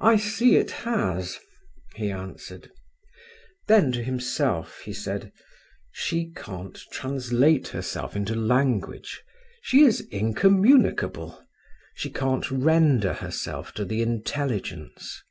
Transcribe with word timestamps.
"I 0.00 0.16
see 0.18 0.56
it 0.56 0.70
has," 0.84 1.38
he 1.94 2.10
answered. 2.10 2.70
Then 3.68 3.90
to 3.92 4.02
himself 4.02 4.80
he 4.80 4.92
said: 4.92 5.32
"She 5.90 6.30
can't 6.36 6.78
translate 6.92 7.68
herself 7.68 8.16
into 8.16 8.34
language. 8.34 9.22
She 9.62 9.80
is 9.80 10.02
incommunicable; 10.10 11.42
she 11.94 12.10
can't 12.10 12.50
render 12.50 13.14
herself 13.14 13.72
to 13.80 13.86
the 13.86 14.02
intelligence. 14.02 15.22